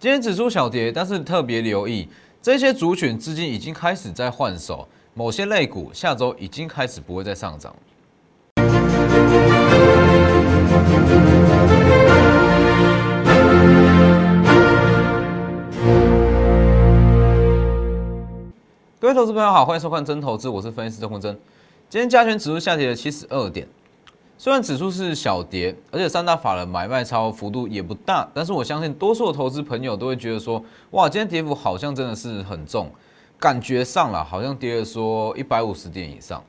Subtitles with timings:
[0.00, 2.08] 今天指数小跌，但是特别留意
[2.40, 7.74] 这些族群资金已经开始在换手，某些类股下周已经开始不会再上涨。
[19.00, 21.36] 各位投资朋友好，欢迎收看真投资，我是分析师郑坤真。
[21.88, 23.66] 今天加权指数下跌了七十二点，
[24.40, 32.88] 虽然指数是小跌，而且三大法人买卖超幅度也不大，但是我相信多数的投资朋友都会觉得说，哇，今天跌幅好像真的是很重，
[33.40, 36.40] 感觉上了好像跌了说一百五十点以上。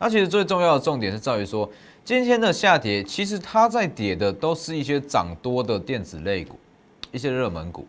[0.00, 1.70] 那其实最重要的重点是在于说，
[2.04, 6.58] 今天的下跌其实它在跌的都是一些涨多的电子类股，
[7.12, 7.86] 一些热门股。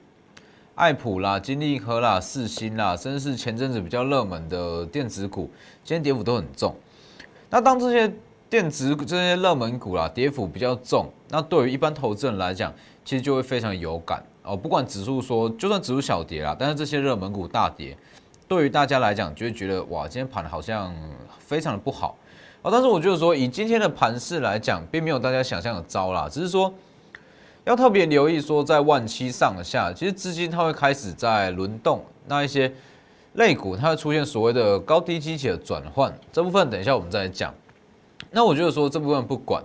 [0.76, 5.50] 爱普啦、金利科啦、四星啦，甚至是前阵子比较热门的电子股，
[5.84, 6.76] 今天跌幅都很重。
[7.50, 8.14] 那当这些
[8.50, 12.74] 电子这些热门股啦跌幅比较重，那对于一般投资人来讲，
[13.04, 14.56] 其实就会非常有感哦。
[14.56, 17.98] 不管指数说，就算指数小跌啦，但是这些热门股大跌，
[18.48, 20.94] 对于大家来讲就会觉得哇，今天盘好像
[21.40, 22.18] 非常的不好
[22.62, 22.72] 哦。
[22.72, 26.74] 但是我觉得说，以今天的盘势来讲，并没有大家想象的糟啦，只是说。
[27.68, 32.72] 要特别留意说，在万七上下，其实资金它会开始在轮动，那一些
[33.34, 37.52] 类股它会出现所谓的高低基期的转换，这部分等一下我们再来讲。
[38.36, 39.64] 那我觉得说这部分不管，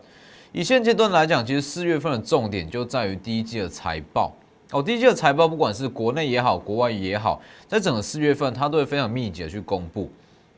[0.53, 4.33] 以现阶段来讲，其实四月份的重点就在于第一季的财报
[4.71, 10.09] 哦，第一季的财报不管是国内也好，国外也好，在整个四月份它都会非常密集的去公布。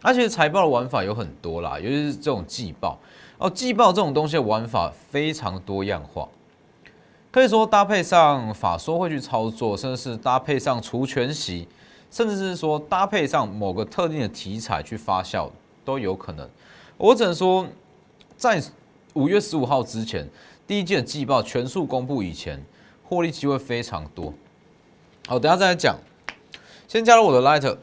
[0.03, 2.99] 而且财报的玩法有很多啦，尤其是这种季报
[3.39, 6.29] 哦，季报这种东西的玩法非常多样化。
[7.31, 11.67] 可以说搭配上法说会去操作，甚至是搭配上除权息，
[12.11, 15.49] 甚至是说搭配上某个特定的题材去发酵
[15.83, 16.47] 都有可能。
[16.99, 17.67] 我只能说，
[18.43, 18.61] 在
[19.15, 20.29] 五月十五号之前，
[20.67, 22.61] 第一季的季报全数公布以前，
[23.05, 24.35] 获利机会非常多。
[25.29, 25.97] 好，等下再来讲。
[26.89, 27.79] 先加入我的 Lighter，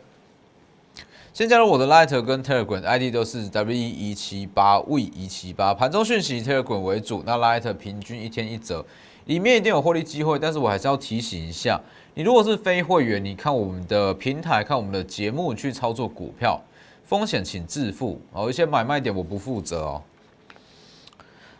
[1.32, 8.86] 先加入我的 Lighter 跟 Telegram ID 都是 W 一七八 V 一七八，盘中讯息 Telegram 为主，那 Lighter 平均一天一折。
[9.28, 11.80] 里面一定有获利机会，但是我还是要提醒一下，
[12.16, 16.62] 你如果是非会员，你看我们的平台，看我们的节目去操作股票，
[17.06, 18.50] 风险请自负哦。
[18.50, 20.04] 一些买卖点我不负责哦。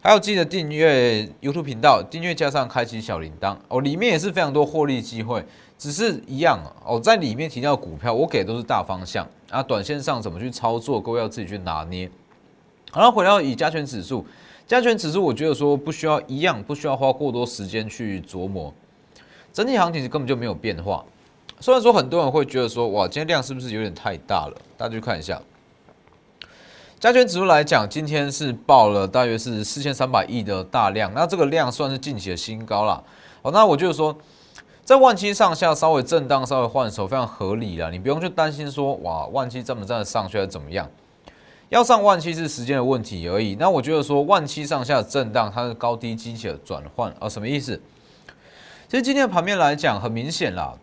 [0.02, 3.82] 还有记得订阅 YouTube 频道，订阅加上开启小铃铛哦。
[3.82, 5.44] 里面也是非常多获利机会，
[5.78, 12.10] 只是一样哦，在里面提到股票，我给的都是大方向啊，短线上怎么去操作，各位要自己去拿捏。
[12.92, 14.26] 好了，回到以加权指数。
[14.66, 18.74] 加权指数，我觉得说不需要一样，不需要花过多时间去琢磨，
[19.52, 21.04] 整体行情根本就没有变化。
[21.60, 24.56] 虽然说很多人会觉得说，哇，今天量是不是有点太大了？
[24.78, 25.42] 大家去看一下，
[27.00, 33.02] 加权指数来讲，今天是报了大约是四千三百亿的大量，那这个量算是近期的新高了。
[33.42, 34.14] 好，那我就是说，
[34.84, 37.90] 在万七上下稍微震荡、稍微换手，非常合理了。
[37.90, 40.90] 你不用去担心说，哇，万七站不站得上去，还是怎么样？
[41.70, 43.56] 要上万七是时间的问题而已。
[43.58, 47.82] 那我觉得说万七上下震荡，它是高低机器的转换啊，什么意思？
[48.90, 50.74] 其实今天的盘面来讲，很明显啦，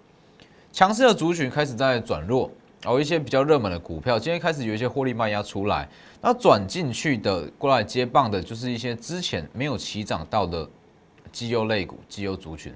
[0.73, 2.51] 强势的族群开始在转弱，
[2.83, 5.89] 然后一些比较热门的股票，今天开始有一些获利卖压出来。
[6.21, 10.69] 那转进去的过来接棒的，就是一些之前没有起涨到的
[11.33, 12.73] 绩优类股、绩优族群，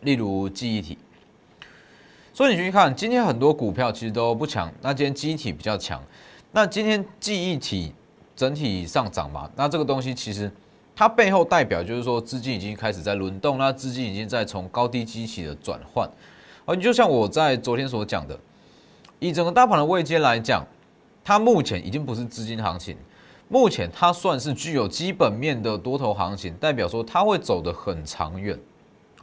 [0.00, 0.98] 例如记忆体。
[2.32, 6.02] 所以你去看，今天很多股票其实都不强，那今天记忆体比较强。
[6.52, 7.92] 那今天记忆体
[8.34, 9.50] 整体上涨嘛？
[9.56, 10.50] 那这个东西其实
[10.94, 16.08] 它背后代表就是说资金已经开始在轮动，那资金已经在从高低机器的转换。
[16.64, 18.38] 而你就像我在昨天所讲的，
[19.18, 20.64] 以整个大盘的位阶来讲，
[21.24, 22.96] 它目前已经不是资金行情，
[23.48, 28.58] 目前它算是具有基本面的多头行情，代表说它会走得很长远，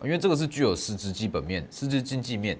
[0.04, 2.58] 因为这个是具有实质基本面、实质经济面。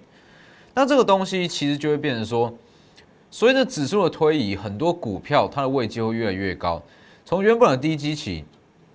[0.73, 2.53] 那这个东西其实就会变成说。
[3.35, 6.79] 随着指数的推移，很多股票它的位阶会越来越高，
[7.25, 8.45] 从原本的低基期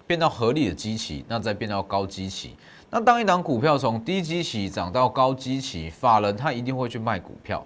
[0.06, 2.54] 变到合理的基期，那再变到高基期。
[2.88, 7.64] 那当一档股票从低基期涨到高基期，法人他一定会去卖股票，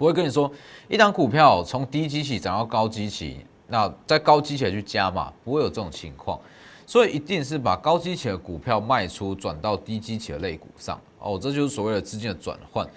[0.00, 0.50] 不会跟你说
[0.88, 3.36] 一档股票从低基期涨到高基期，
[3.68, 6.40] 那在高基期去加嘛，不会有这种情况。
[6.86, 10.98] 所以一定是把高基期的股票卖出，转到低基期的类股上。
[11.18, 12.88] 哦，这就是所谓的资金的转换。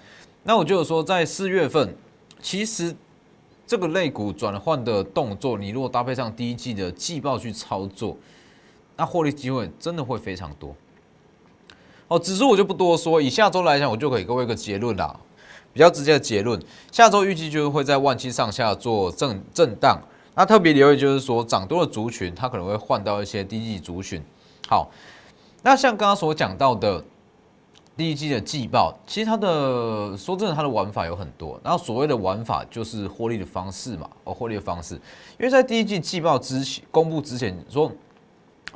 [0.44, 1.94] 那我就是说，在四月份。
[2.40, 2.94] 其实
[3.66, 8.16] 这个类股转换的动作，你如果搭配上第一季的季报去操作，
[8.96, 10.74] 那获利机会真的会非常多。
[12.08, 15.18] 哦，指数我就不多说，以下周来讲，我就可以各位一个结论啦，
[15.74, 16.58] 比较直接的结论，
[16.92, 20.00] 下周预计就是会在万七上下做震震荡。
[20.36, 24.22] 那特别留意就是说，涨多的族群，它可能会换到一些低级族群。
[24.68, 24.88] 好，
[25.62, 27.04] 那像刚刚所讲到的
[27.96, 31.60] 第一季的季报，其实它的说真的，它的玩法有很多。
[31.64, 34.94] 然后所谓的玩法就是获利的方式嘛，哦，获利的方式。
[34.94, 37.90] 因为在第一季季报之前公布之前，说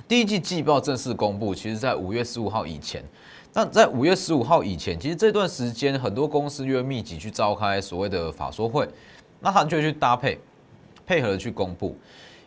[0.09, 3.05] 第一季季报正式公布，其实在五月十五号以前。
[3.53, 8.89] 那在五月十五号以前，其实这段时间很多公司因为密集去召开所谓的法说会，
[9.41, 10.39] 那他就会去搭配
[11.07, 11.97] 配合的去公布。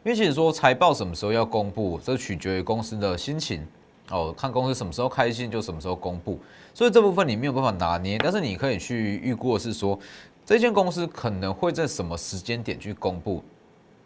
[0.03, 3.65] 因为其实说财报什么时候要公布，这取决于公司的心情
[4.09, 6.39] 哦，看公司什么时候开心就什么时候公布。
[6.73, 9.99] 所以这部分你没有办法拿捏，但是你可以去预估的是说，
[10.45, 13.43] 这间公司可能会在什么时间点去公布。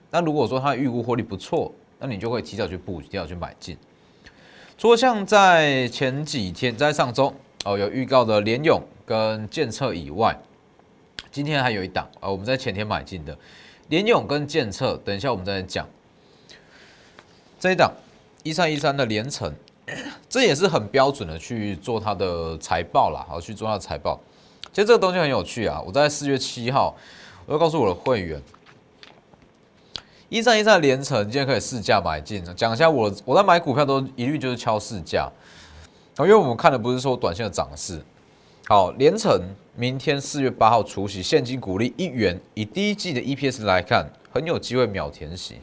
[0.10, 3.78] 那如果说它预估获利不错，那你就会提早去布局，提早去买进。
[4.78, 7.34] 除了像在前几天，在上周
[7.64, 10.38] 哦有预告的联勇跟建策以外，
[11.32, 13.38] 今天还有一档啊，我们在前天买进的
[13.88, 15.88] 联勇跟建策，等一下我们再讲。
[17.58, 17.94] 这一档
[18.44, 19.54] 一三一三的连城。
[20.28, 24.20] 这也是很标准的去做它的财报啦，好去做它的财报。
[24.74, 25.80] 其实这个东西很有趣啊！
[25.86, 26.98] 我在四月七号，
[27.46, 28.42] 我要告诉我的会员，
[30.30, 32.44] 一三一三连城今天可以试价买进。
[32.56, 35.32] 讲一下我我在买股票都一律就是敲市价，
[36.18, 38.02] 因为我们看的不是说短线的涨势。
[38.68, 39.40] 好，连城
[39.76, 45.60] 明天四月八号除息，现金股利一元，以第一季的 EPS 来看，很有机会秒填息。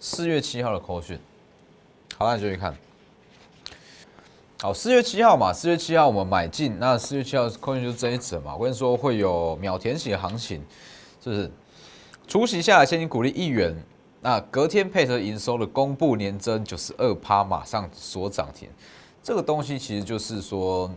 [0.00, 1.16] 四月七号的扣讯。
[2.18, 2.74] 好，那就去看。
[4.60, 8.56] 好，四月七号嘛，四月七号我们买进，那四月七号空运就是这一折嘛。
[8.56, 10.60] 我跟你说会有秒填息的行情，
[11.22, 11.50] 是不是？
[12.30, 13.74] 除息下来现金股利一元，
[14.20, 18.68] 那隔天配合营收的公布年增九十二趴，马上锁涨停。
[19.20, 20.88] 这个东西其实就是说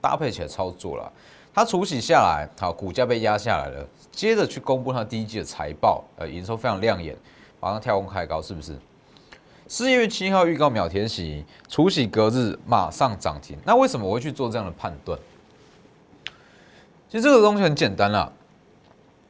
[0.00, 1.12] 搭配起来操作了。
[1.52, 7.16] 它除息下来，好，股价被压下来了，接着去公布它第一季的财报，呃，营收非常亮眼，
[7.58, 8.78] 马上跳空开高，是不是？
[9.66, 13.58] 四月七号预告秒填息，除息隔日马上涨停。
[13.64, 15.18] 那为什么我会去做这样的判断？
[17.08, 18.32] 其实这个东西很简单啦。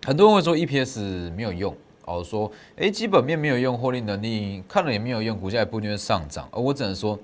[0.08, 1.76] 很多人会说 EPS 没有用，
[2.06, 6.48] 哦，说哎基本面没有用，获利能力看了也没有用，股价也不一定会上涨。
[6.50, 7.18] 而我只能说，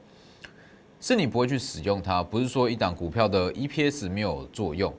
[1.00, 4.92] 是你不会去使用它，不是说一档股票的 EPS 没有作用。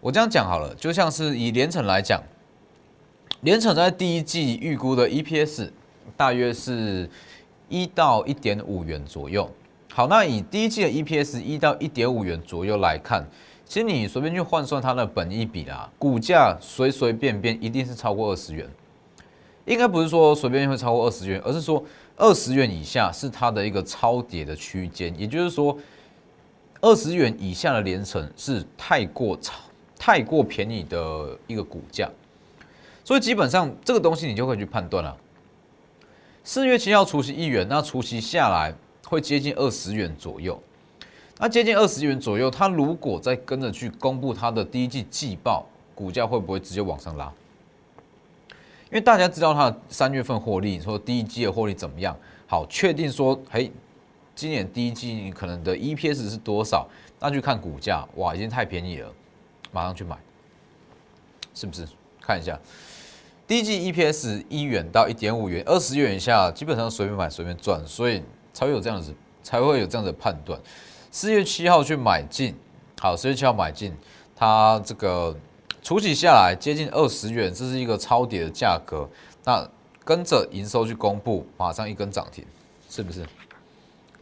[0.00, 2.22] 我这样讲好了，就像是以联成来讲，
[3.42, 5.68] 联成在第一季预估的 EPS
[6.16, 7.10] 大约是。
[7.68, 9.50] 一到一点五元左右，
[9.90, 13.26] 好，那以第一季的 EPS 一到一点五元左右来看，
[13.72, 18.68] 其实你随便去换算它的本益比啦，股价随随便便一定是超过二十元，
[19.64, 21.82] 应该不是说随便会超过二十元，而是说
[22.18, 25.74] 二十元以下是它的一个超跌的区间，也就是说
[26.82, 29.54] 二十元以下的连成是太过超
[29.98, 32.10] 太过便宜的一个股价，
[33.02, 35.16] 所以基本上这个东西你就可以去判断了。
[36.44, 38.74] 四月七号除息一元，那除息下来
[39.06, 40.62] 会接近二十元左右。
[41.42, 47.32] 那接近二十元左右，它如果再跟着去公布它的第一季季报，股价会不会直接往上拉？
[48.48, 52.16] 因为大家知道它三月份获利，说第一季的获利怎么样？
[52.46, 53.72] 好，确定说，嘿，
[54.36, 56.88] 今年第一季你可能的 EPS 是多少？
[57.18, 59.12] 那去看股价，哇，已经太便宜了，
[59.72, 60.16] 马上去买，
[61.56, 61.84] 是不是？
[62.20, 62.56] 看一下。
[63.48, 68.22] 第一季 EPS 一元到一点五元，二十元以下基本上随便买随便赚，所以
[68.54, 69.12] 才会有这样子，
[69.42, 70.56] 才会有这样的判断。
[71.14, 72.54] 四月七号去买进，
[72.98, 73.94] 好，四月七号买进，
[74.34, 75.36] 它这个
[75.82, 79.06] 除息下来接近二十元，这是一个超跌的价格。
[79.44, 79.68] 那
[80.06, 82.42] 跟着营收去公布，马上一根涨停，
[82.88, 83.26] 是不是？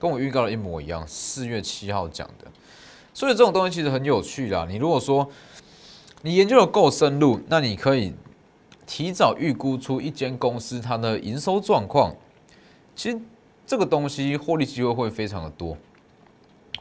[0.00, 1.06] 跟我预告的一模一样。
[1.06, 2.46] 四月七号讲的，
[3.14, 4.66] 所以这种东西其实很有趣啦。
[4.68, 5.30] 你如果说
[6.22, 8.12] 你研究的够深入，那你可以。
[8.86, 12.12] 提早预估出一间公司它的营收状况，
[12.96, 13.16] 其实
[13.64, 15.76] 这个东西获利机会会非常的多。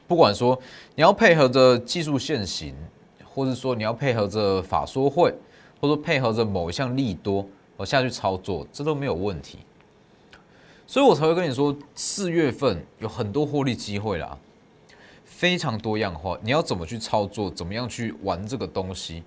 [0.09, 0.59] 不管说
[0.95, 2.73] 你要配合着技术现行，
[3.23, 5.31] 或者说你要配合着法说会，
[5.79, 7.47] 或者说配合着某一项利多
[7.77, 9.59] 我下去操作，这都没有问题。
[10.87, 14.35] 所以我才会跟你说，四月份有很多获利机会啦，
[15.23, 16.35] 非常多样化。
[16.41, 19.23] 你要怎么去操作，怎么样去玩这个东西，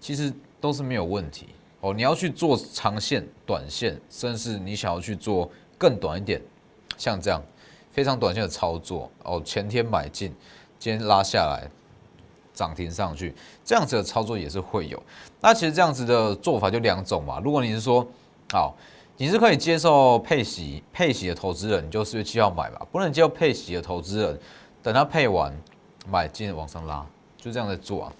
[0.00, 1.48] 其实都是没有问题。
[1.82, 6.40] 哦，你要去做长线、短线，甚至你想要去做更短一点，
[6.96, 7.42] 像这样
[7.90, 9.40] 非常短线的操作哦。
[9.44, 10.34] 前天买进，
[10.78, 11.68] 今天拉下来，
[12.54, 15.02] 涨停上去，这样子的操作也是会有。
[15.40, 17.40] 那其实这样子的做法就两种嘛。
[17.44, 18.06] 如果你是说，
[18.52, 18.74] 好，
[19.16, 22.86] 你是可以接受配息、配息的投资人，你就四月七号买吧。
[22.90, 24.40] 不能接受配息的投资人，
[24.82, 25.52] 等它配完
[26.10, 27.04] 买进往上拉，
[27.36, 28.12] 就这样在做啊。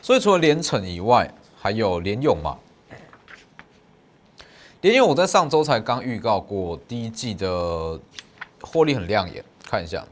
[0.00, 2.58] 所以除了连成以外，还有连勇嘛？
[4.80, 8.00] 连勇我在上周才刚预告过，第一季的
[8.62, 10.04] 获利很亮眼，看一下。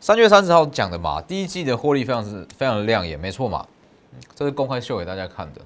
[0.00, 3.66] 三月三十号讲的嘛，第一季的获利非常是非常亮眼，没错嘛，
[4.34, 5.60] 这是公开秀给大家看的。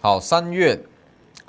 [0.00, 0.78] 好，三月，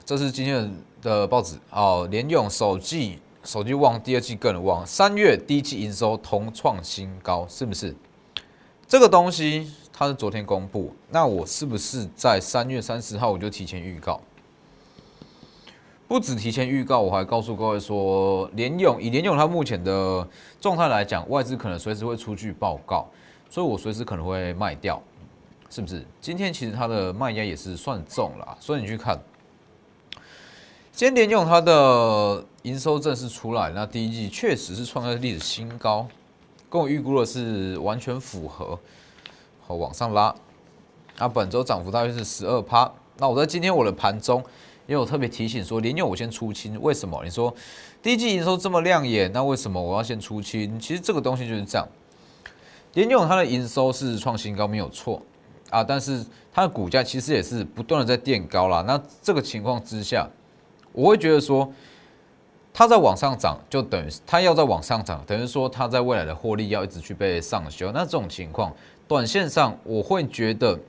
[0.05, 7.95] 这是今天的报纸哦，联用首季手机旺，第二季更旺，三月第一季营收同创新高，是不是？
[8.88, 14.19] 这个东西它是昨天公布，那我是不是在三月三十号我就提前预告？
[16.07, 20.25] 不止提前预告，我还告诉各位说，联勇以联勇它目前的
[20.62, 23.07] 状态来讲，外资可能随时会出具报告，
[23.50, 25.01] 所以我随时可能会卖掉，
[25.67, 26.05] 是不是？
[26.21, 29.19] 今天其实它的卖压也是算重了，所以你去看，
[30.91, 36.07] 今天联勇它的营收正式出来，那第一季确实是创下历史新高，
[36.69, 38.77] 跟我预估的是完全符合，
[39.65, 40.33] 好往上拉，
[41.17, 44.43] 那本周涨幅大约是十二趴，那我在今天我的盘中。
[44.88, 47.20] 因为我特别提醒说，联用我先出清，为什么？
[47.24, 47.54] 你说
[48.04, 50.80] 第一季营收这么亮眼，那为什么我要先出清？
[50.80, 51.88] 其实这个东西就是这样，
[52.94, 55.20] 联用它的营收是创新高没有错
[55.72, 56.24] 啊，但是
[56.54, 58.84] 它的股价其实也是不断的在垫高啦。
[58.86, 60.30] 那这个情况之下，
[60.92, 61.68] 我会觉得说，
[62.72, 67.92] 它在往上涨，就等于它要在往上涨，等于说它在未来的获利要一直去被上修。
[67.92, 68.72] 那这种情况，
[69.08, 70.80] 短线上我会觉得，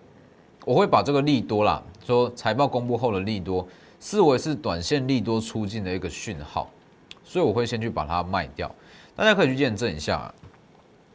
[0.67, 3.67] 我会把这个利多啦，说财报公布后的利多。
[4.01, 6.69] 视为是短线利多出境的一个讯号，
[7.25, 8.71] 所以我会先去把它卖掉。
[9.15, 10.33] 大家可以去验证一下。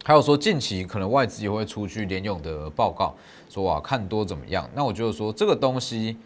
[0.04, 3.14] 还有说近期可能外资也会出去联用的报告，
[3.48, 4.68] 说啊看多怎么样？
[4.74, 6.18] 那我就是说这个东西，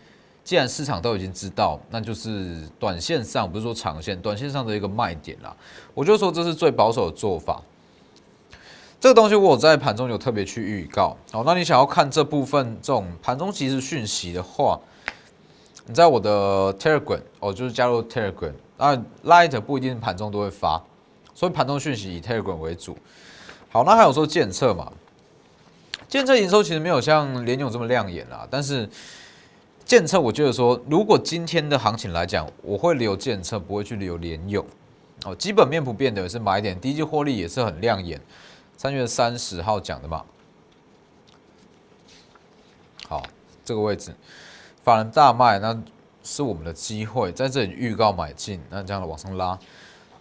[0.46, 5.54] 既然市场都已经知道，那就是短线上不是说长线，短线上的一个卖点啦。
[5.94, 7.62] 我就说这是最保守的做法。
[8.98, 11.18] 这个东西我在盘中有特别去预告。
[11.34, 14.80] 好，那你想要看这部分这种盘中即时讯息的话。
[15.88, 20.82] 你在我的 Telegram 哦，就是加入 Telegram 啊，Light 不一定盘中都会发，
[21.34, 22.98] 所以盘中讯息以 Telegram 为主。
[23.70, 24.92] 好，那还有说建测嘛？
[26.08, 28.90] 建测营收其实没有像联咏这么亮眼啦，但是
[29.84, 34.66] 建测我觉得说，如果今天的行情来讲，我会留建测，不会去留联咏。
[35.24, 38.20] 哦，基本面不变的是买点，第一季获利也是很亮眼，
[38.78, 40.24] 三月三十号讲的嘛。
[43.08, 43.24] 好，
[43.64, 44.14] 这个位置。
[44.86, 45.76] 法人大卖，那
[46.24, 49.58] 是我们的机会，在这里预告买进，那这样的往上拉。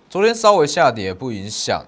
[0.08, 1.84] 昨天稍微下跌不影响，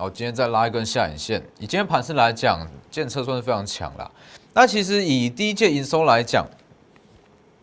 [0.00, 1.40] 哦，今天再拉一根下影线。
[1.60, 4.10] 以今天盘势来讲，建测算是非常强了。
[4.52, 6.44] 那其实以第一届营收来讲，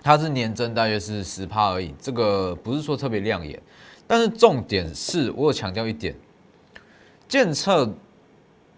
[0.02, 3.62] 它是年增大约是十趴而已，这个不是说特别亮眼。
[4.08, 6.16] 但是重点是我有强调一点，
[7.28, 7.94] 建测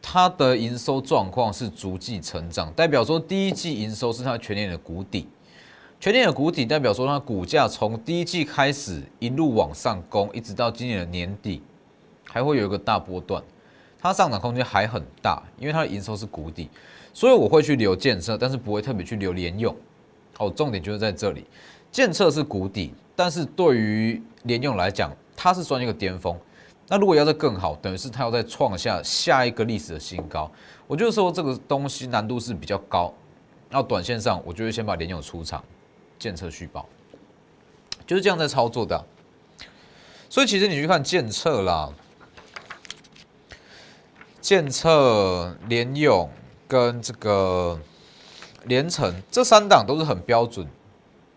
[0.02, 5.28] 它的营收状况是逐季成长，代表说第一季营收是它全年的谷底。
[6.00, 11.60] 全年的谷底代表说，它股价从第一季开始一路往上攻，一直到今年的年底，
[12.24, 13.44] 还会有一个大波段，
[14.00, 16.70] 它上涨空间还很大，因为它的营收是谷底，
[17.16, 19.76] 所以我会去留建设，但是不会特别去留联用。
[20.38, 21.44] 哦，重点就是在这里，
[21.92, 26.38] 建设是谷底，但是对于联用来讲，它是算一个巅峰。
[26.88, 30.50] 那如果要再更好，等于是它要再创下下一个历史的新高。
[30.86, 33.12] 我就说这个东西难度是比较高，
[33.72, 35.64] 那短线上我就会先把联用出场。
[36.18, 36.88] 建测续报
[38.06, 39.06] 就是这样在操作的，
[40.30, 41.92] 所以其实你去看建测啦，
[44.40, 46.30] 建测联勇
[46.68, 47.80] 跟这个
[48.64, 50.66] 联成这三档都是很标准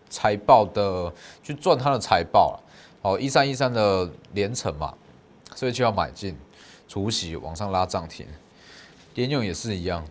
[0.09, 2.63] 财报的，去赚它的财报了。
[3.01, 4.93] 哦，一三一三的联成嘛，
[5.55, 6.37] 所以就要买进，
[6.87, 8.27] 除息往上拉涨停。
[9.15, 10.05] 联用也是一样，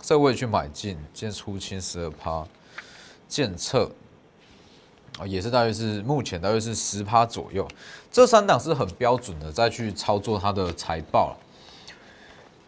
[0.00, 2.46] 这位去买进，今天出清十二趴。
[3.32, 3.90] 建测
[5.18, 7.66] 啊，也是大约是目前大约是十趴左右，
[8.10, 11.34] 这三档是很标准的再去操作它的财报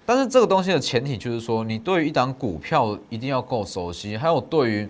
[0.06, 4.88] 但是这个东西的前提就是说，你对于一档股票一定要够熟悉，还有对于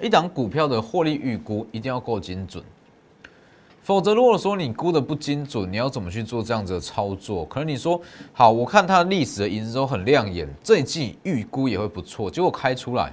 [0.00, 2.62] 一档股票的获利预估一定要够精准。
[3.82, 7.44] 否则，如果说你估的不精准，你要怎么去做这样子的操作？
[7.46, 8.00] 可能你说
[8.32, 13.12] 好，我看它历史的营收很亮眼，这一季预估也会不错，结果开出来。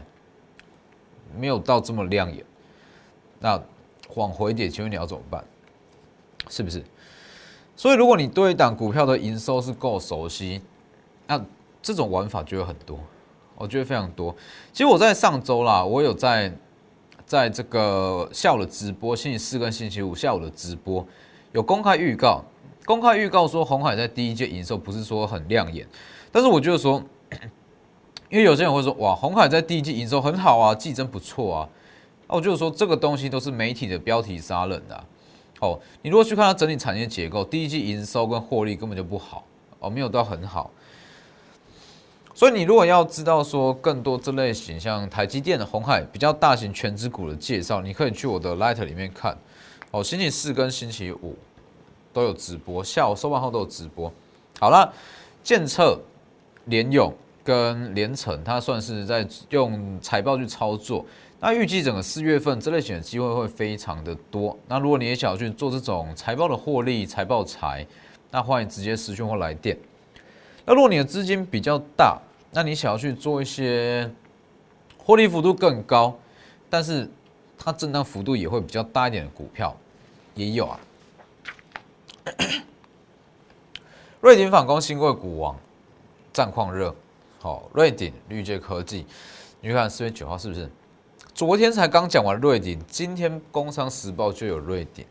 [1.38, 2.44] 没有到这么亮眼，
[3.40, 3.62] 那
[4.16, 5.44] 往回点，请问你要怎么办？
[6.50, 6.84] 是不是？
[7.76, 10.62] 所以如果你对一档股票的营收是够熟悉，
[11.28, 11.40] 那
[11.82, 13.00] 这种玩法就有很多，
[13.56, 14.36] 我觉得非常多。
[14.72, 16.52] 其实我在上周啦，我有在
[17.26, 21.06] 在这个下午的直播，星期四跟星期五下午的直播
[21.52, 22.44] 有公开预告，
[22.86, 25.88] 公开预告说红海在第一届营收不是说很亮眼，
[26.32, 27.04] 但是我觉得说。
[28.30, 31.70] 因为有些人会说，哇，红海在第一季营收很好啊，季真不错啊。
[32.28, 35.04] 那我就是说，这个东西都是媒体的标题杀人的。
[35.60, 39.44] 哦，你如果去看它整体产业结构，第一季营收跟获利根本就不好
[39.80, 40.70] 哦，没有到很好。
[42.36, 49.38] 所以你如果要知道说更多这类型像台积电的红海比较大型全资股的介绍，你可以去我的 Light 里面看
[49.92, 50.02] 哦。
[50.02, 51.36] 星期四跟星期五
[52.14, 54.10] 都有直播，下午收盘后都有直播。
[54.60, 54.94] 好了，
[55.44, 56.00] 建策、
[56.66, 61.06] 联勇跟联成，它算是在用财报去操作。
[61.40, 64.58] 那预计整个四月份这类型的机会会非常的多。
[64.68, 67.88] 那如果你也想要去做这种财报的获利、财报财，
[68.30, 69.78] 那欢迎直接私讯或来电。
[70.66, 72.20] 那如果你的资金比较大，
[72.52, 74.12] 那你想要去做一些
[74.98, 76.14] 获利幅度更高，
[76.70, 77.10] 但是
[77.58, 79.76] 它震荡幅度也会比较大一点的股票，
[80.36, 80.80] 也有啊。
[84.20, 85.56] 瑞典反攻新贵股王，
[86.34, 86.94] 战况热。
[87.42, 89.06] 好，瑞鼎绿界科技，
[89.62, 90.70] 你看四月九号是不是？
[91.34, 95.06] 昨天才刚讲完瑞鼎，今天工商时报就有瑞鼎，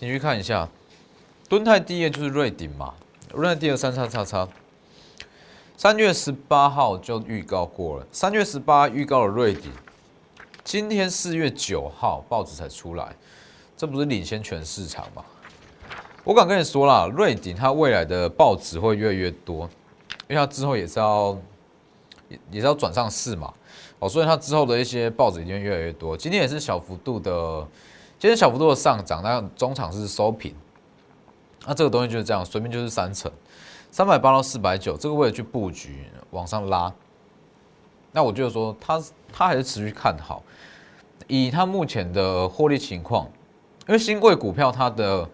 [0.00, 0.68] 你去看一下。
[1.48, 2.92] 敦泰第一就是瑞鼎嘛，
[3.32, 4.48] 瑞泰第二三叉叉叉。
[5.76, 9.70] 三月十八号就预告过了，三月十八预告了瑞鼎，
[10.64, 13.14] 今天四月九号报纸才出来，
[13.76, 15.24] 这不是领先全市场吗？
[16.24, 19.70] 我敢跟你说啦，瑞鼎它未来的报纸会越来越多，
[20.28, 21.38] 因为它之后也是要
[22.28, 23.52] 也也是要转上市嘛，
[23.98, 26.16] 哦，所以它之后的一些报纸已经越来越多。
[26.16, 27.66] 今天也是小幅度的，
[28.18, 30.54] 今天小幅度的上涨，那中场是收平，
[31.66, 33.30] 那这个东西就是这样，随便就是三成。
[33.90, 36.92] 三百八到四百九，这个位置去布局往上拉，
[38.10, 39.00] 那我就说他
[39.32, 40.42] 他还是持续看好，
[41.28, 43.30] 以他目前的获利情况，
[43.86, 45.28] 因为新贵股票它的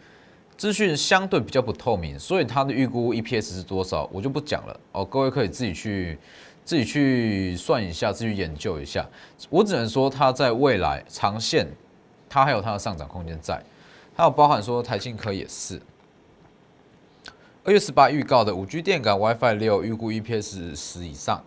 [0.61, 6.19] 资讯相对比较不透明，所以它的预估 EPS 是多少，我就不讲了哦，各位可以自己去
[6.67, 9.09] 自己去算一下，自己研究一下。
[9.49, 11.67] 我只能说它在未来长线，
[12.29, 13.59] 它还有它的上涨空间在，
[14.15, 15.81] 还有包含说台庆科也是。
[17.65, 21.43] 二月十八预告的五 G 电感 WiFi 六预估 EPS 十以上。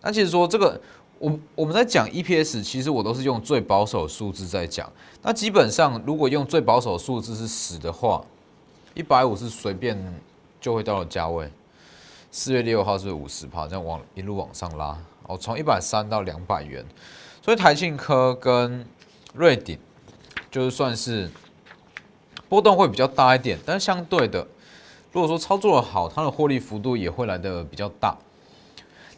[0.00, 0.80] 那其实说这个，
[1.18, 4.90] 我我们在讲 EPS，其实我都是用最保守数字在讲。
[5.22, 8.24] 那基本上如果用最保守数字是十的话，
[8.94, 9.98] 一百五是随便
[10.60, 11.50] 就会到了价位。
[12.30, 16.84] 四月六号是五十趴，这样往一路往上拉，哦，从一百三到两百元。
[17.42, 18.86] 所以台庆科跟
[19.34, 19.78] 瑞鼎
[20.50, 21.30] 就是算是
[22.48, 24.46] 波动会比较大一点，但是相对的。
[25.10, 28.16] 如果说操作的好，它的获利幅度也会来的比较大。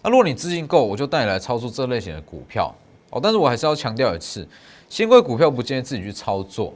[0.03, 2.75] 那如果你资金够，我就带你来操作这类型的股票
[3.11, 3.21] 哦。
[3.23, 4.47] 但是我还是要强调一次，
[4.89, 6.73] 新贵股票不建议自己去操作，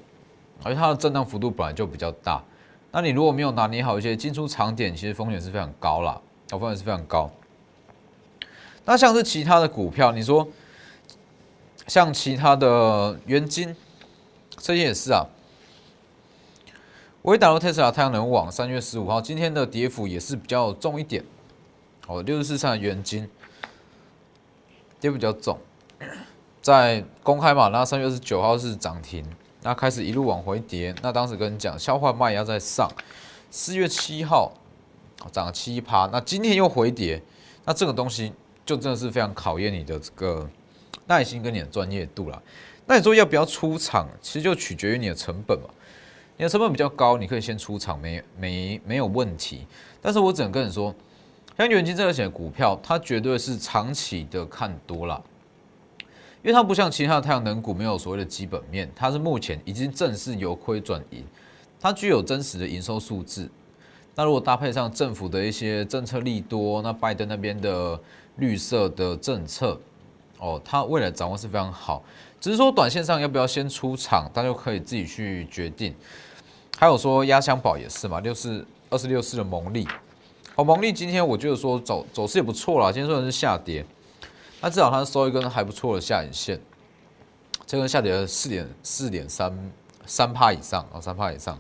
[0.63, 2.43] 而且它的震荡幅度本来就比较大。
[2.93, 6.21] 那你如果没有拿捏好一些进出场点，其实风险是非常高啦，
[6.53, 7.31] 哦，风险是非常高。
[8.85, 10.47] 那像是其他的股票，你说
[11.87, 13.75] 像其他的元金，
[14.59, 15.27] 这些也是啊。
[17.23, 21.25] 微打入特斯拉太阳能网，三月十五号，今天的跌幅也是比较重一点。
[22.07, 23.29] 哦，六十四上的元金
[25.01, 25.59] 跌比较重，
[26.61, 29.25] 在公开嘛，那三月二十九号是涨停，
[29.63, 30.95] 那开始一路往回跌。
[31.03, 32.91] 那当时跟你讲，消化卖压在上。
[33.51, 34.53] 四月七号
[35.31, 37.23] 涨了七趴，那今天又回跌，
[37.65, 38.33] 那这个东西
[38.67, 40.49] 就真的是非常考验你的这个
[41.07, 42.43] 耐心跟你的专业度了。
[42.87, 45.71] 那你说要不要出场，其实就取决于你的成本嘛。
[46.37, 49.67] 你的成本比较高，你可以先出场，没没没有问题。
[50.03, 50.93] 但是我只能跟你说，
[51.57, 55.23] 像元金这类型的股票，它绝对是长期的看多了，
[56.43, 61.25] 因为它不像其他的太阳能股，没有所谓的基本面，它是目前已经正式由亏转盈，
[61.79, 63.49] 它具有真实的营收数字。
[64.17, 67.99] 那如果搭配上政府的一些政策利多，那拜登那边的
[68.37, 69.81] 绿色的政策，
[70.39, 72.03] 哦，它未来掌握是非常好。
[72.41, 75.95] 只是说短线上要不要先出场，大家可以自己去决定。
[76.77, 79.87] 还有说压箱宝也是嘛，六四二十六四的蒙利，
[80.57, 83.85] 好，蒙利今天我觉得说走走势也不错啦，今天虽然是下跌，
[84.61, 86.61] 那至少它收一根还不错的下影线，
[87.67, 89.73] 这根下跌了四点四点三
[90.07, 91.59] 三帕以上啊，三帕以上，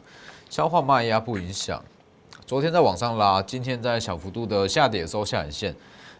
[0.48, 1.82] 消化卖压不影响。
[2.46, 5.72] 昨天在往上拉，今天在小幅度的下跌收下影线，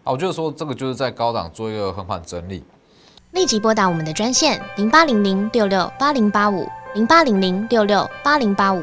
[0.03, 2.65] 啊，我觉得说这个就是在高档做一个横盘整理。
[3.31, 8.83] 立即拨打我们的专线零八零零六六八零八五零八零零六六八零八五